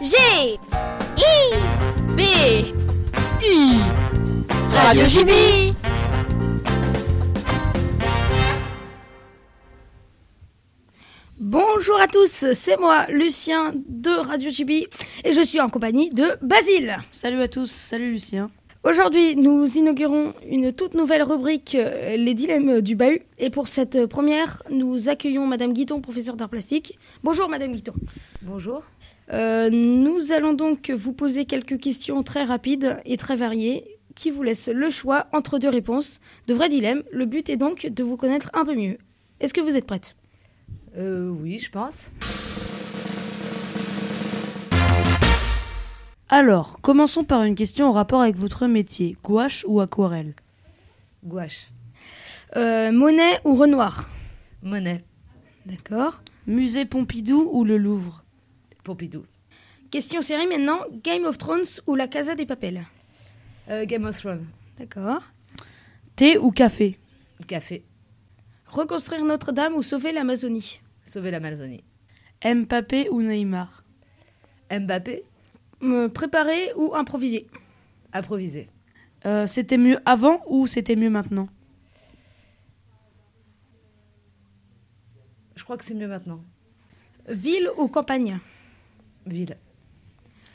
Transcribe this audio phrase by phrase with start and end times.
[0.00, 0.58] G I
[2.14, 2.20] B
[3.42, 3.80] U
[4.72, 5.74] Radio JB
[11.40, 14.86] Bonjour à tous, c'est moi, Lucien de Radio Chibi,
[15.24, 16.98] et je suis en compagnie de Basile.
[17.10, 18.50] Salut à tous, salut Lucien.
[18.84, 23.22] Aujourd'hui, nous inaugurons une toute nouvelle rubrique, euh, les dilemmes du bahut.
[23.38, 26.96] Et pour cette première, nous accueillons Madame Guiton, professeure d'art plastique.
[27.24, 27.94] Bonjour Madame Guiton.
[28.42, 28.84] Bonjour.
[29.32, 34.44] Euh, nous allons donc vous poser quelques questions très rapides et très variées qui vous
[34.44, 37.02] laissent le choix entre deux réponses, de vrais dilemmes.
[37.12, 38.98] Le but est donc de vous connaître un peu mieux.
[39.40, 40.14] Est-ce que vous êtes prête?
[40.96, 42.12] Euh, oui, je pense.
[46.30, 50.34] Alors, commençons par une question en rapport avec votre métier, gouache ou aquarelle?
[51.24, 51.68] Gouache.
[52.56, 54.10] Euh, Monet ou Renoir?
[54.62, 55.04] Monet.
[55.64, 56.22] D'accord.
[56.46, 58.24] Musée Pompidou ou le Louvre?
[58.84, 59.24] Pompidou.
[59.90, 62.84] Question série maintenant, Game of Thrones ou La Casa des Papels?
[63.70, 64.46] Euh, Game of Thrones.
[64.78, 65.22] D'accord.
[66.14, 66.98] Thé ou café?
[67.46, 67.84] Café.
[68.66, 70.80] Reconstruire Notre-Dame ou sauver l'Amazonie?
[71.06, 71.84] Sauver la Malvonie.
[72.44, 73.82] Mbappé ou Neymar?
[74.70, 75.24] Mbappé.
[75.80, 77.46] Me Préparer ou improviser
[78.12, 78.66] Improvisé.
[79.26, 81.48] Euh, C'était mieux avant ou c'était mieux maintenant?
[85.56, 86.42] Je crois que c'est mieux maintenant.
[87.28, 88.38] Ville ou campagne?
[89.26, 89.56] Ville.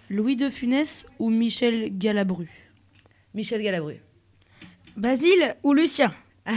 [0.10, 2.50] Louis de Funès ou Michel Galabru?
[3.34, 3.98] Michel Galabru.
[4.98, 6.14] Basile ou Lucien?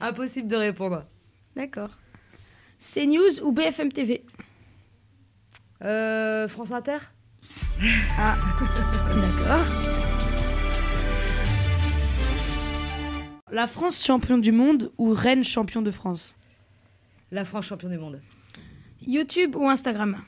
[0.00, 1.04] Impossible de répondre.
[1.56, 1.90] D'accord.
[2.78, 4.24] CNews ou BFM TV
[5.82, 6.98] Euh, France Inter
[8.18, 9.64] D'accord.
[13.50, 16.34] La France champion du monde ou Rennes champion de France?
[17.30, 18.20] La France champion du monde.
[19.06, 20.22] YouTube ou Instagram?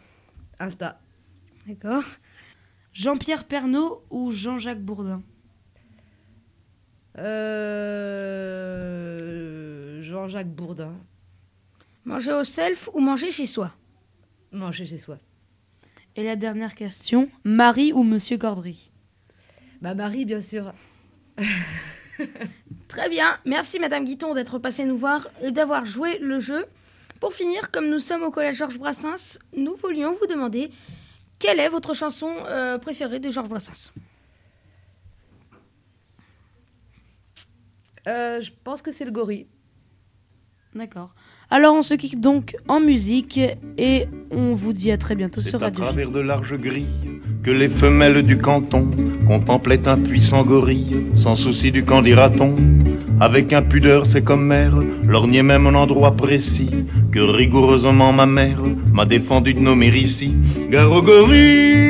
[0.58, 1.00] Insta.
[1.66, 2.04] D'accord.
[2.92, 5.22] Jean-Pierre Pernaud ou Jean-Jacques Bourdin?
[7.18, 7.30] Euh,
[10.02, 10.96] Jean-Jacques Bourdin.
[12.04, 13.72] Manger au self ou manger chez soi?
[14.52, 15.18] Manger chez soi.
[16.16, 18.90] Et la dernière question, Marie ou Monsieur Cordry?
[19.80, 20.72] Bah Marie, bien sûr.
[22.88, 23.38] Très bien.
[23.46, 26.66] Merci Madame Guiton d'être passée nous voir et d'avoir joué le jeu.
[27.20, 30.70] Pour finir, comme nous sommes au collège Georges Brassens, nous voulions vous demander
[31.38, 33.92] quelle est votre chanson euh, préférée de Georges Brassens?
[38.08, 39.46] Euh, je pense que c'est le gorille.
[40.76, 41.16] D'accord.
[41.50, 43.40] Alors on se quitte donc en musique
[43.76, 45.86] et on vous dit à très bientôt C'est sur à Radio J.
[45.86, 48.88] travers de larges grilles que les femelles du canton
[49.26, 52.54] contemplaient un puissant gorille, sans souci du qu'en dira-t-on.
[53.18, 56.70] Avec impudeur, c'est comme mère, lorgnait même un endroit précis
[57.10, 60.36] que rigoureusement ma mère m'a défendu de nommer ici.
[60.70, 61.80] Gorille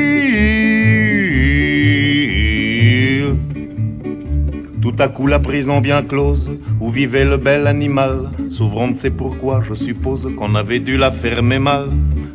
[4.81, 6.49] Tout à coup la prison bien close,
[6.81, 11.11] où vivait le bel animal, s'ouvrant de c'est pourquoi je suppose qu'on avait dû la
[11.11, 11.89] fermer mal.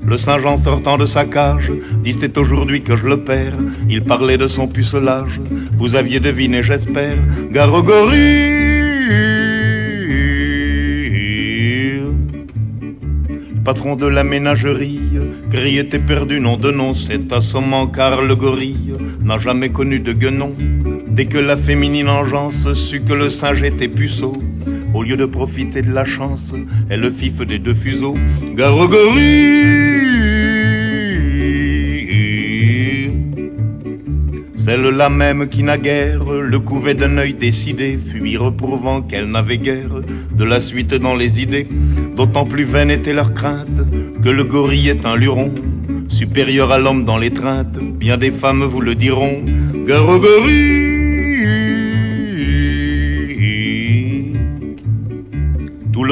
[0.06, 3.58] Le Saint-Jean sortant de sa cage, dit c'est aujourd'hui que je le perds.
[3.90, 5.40] Il parlait de son pucelage,
[5.76, 7.18] vous aviez deviné j'espère.
[7.52, 8.56] Gorille
[13.66, 15.00] patron de la ménagerie,
[15.50, 20.54] criait perdu, nom de nom, c'est assommant car le gorille n'a jamais connu de guenon.
[21.16, 24.34] Dès que la féminine engeance sut que le singe était puceau,
[24.92, 26.52] au lieu de profiter de la chance,
[26.90, 28.16] elle le fif des deux fuseaux.
[28.54, 29.86] Gare au gorille
[34.58, 40.02] celle-là même qui naguère le couvait d'un œil décidé, fut reprouvant qu'elle n'avait guère
[40.36, 41.66] de la suite dans les idées.
[42.14, 43.80] D'autant plus vaine était leur crainte
[44.22, 45.50] que le gorille est un luron,
[46.08, 47.78] supérieur à l'homme dans l'étreinte.
[47.78, 49.40] Bien des femmes vous le diront.
[49.86, 50.20] Gare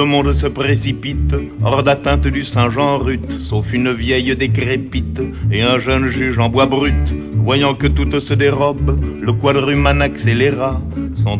[0.04, 5.78] le monde se précipite hors d'atteinte du Saint-Jean rut, sauf une vieille décrépite et un
[5.78, 7.08] jeune juge en bois brut.
[7.36, 10.82] Voyant que toutes se dérobent, le quadrumane accéléra
[11.14, 11.38] son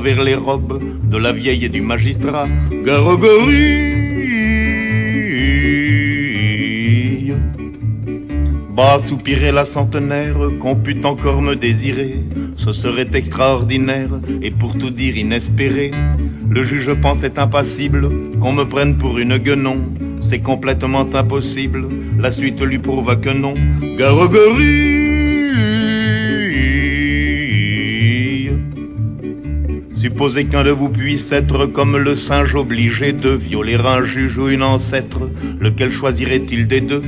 [0.00, 0.80] vers les robes
[1.10, 2.48] de la vieille et du magistrat.
[2.86, 4.00] Gare au gorille
[8.74, 12.24] Bas soupirait la centenaire qu'on pût encore me désirer.
[12.56, 15.90] Ce serait extraordinaire et pour tout dire inespéré.
[16.50, 18.08] Le juge pensait impassible
[18.40, 19.78] qu'on me prenne pour une guenon.
[20.20, 21.86] C'est complètement impossible.
[22.18, 23.54] La suite lui prouva que non.
[23.96, 25.10] Gare au gorille
[29.94, 34.48] Supposez qu'un de vous puisse être comme le singe obligé de violer un juge ou
[34.48, 35.30] une ancêtre,
[35.60, 37.02] lequel choisirait-il des deux?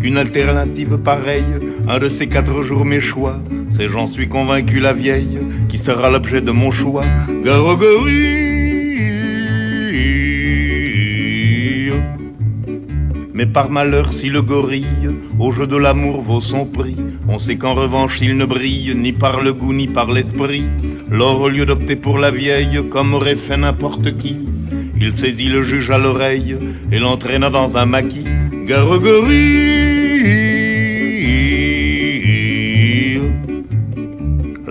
[0.00, 1.44] Qu'une alternative pareille,
[1.86, 3.38] un de ces quatre jours mes choix,
[3.68, 5.38] c'est j'en suis convaincu la vieille,
[5.68, 7.04] qui sera l'objet de mon choix.
[7.44, 8.29] Garogorille.
[13.40, 15.08] Mais par malheur, si le gorille,
[15.38, 19.12] au jeu de l'amour, vaut son prix, on sait qu'en revanche il ne brille ni
[19.12, 20.64] par le goût ni par l'esprit.
[21.08, 24.36] Lors, au lieu d'opter pour la vieille, comme aurait fait n'importe qui,
[25.00, 26.54] il saisit le juge à l'oreille
[26.92, 28.28] et l'entraîna dans un maquis.
[28.66, 29.69] Garogorille.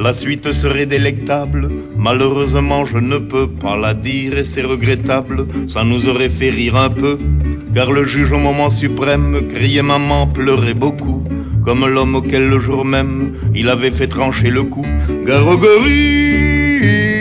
[0.10, 5.84] La suite serait délectable, malheureusement je ne peux pas la dire et c'est regrettable, ça
[5.84, 7.20] nous aurait fait rire un peu,
[7.76, 11.24] car le juge au moment suprême criait maman, pleurait beaucoup,
[11.64, 14.84] comme l'homme auquel le jour même il avait fait trancher le cou.
[15.28, 17.19] Garogorille.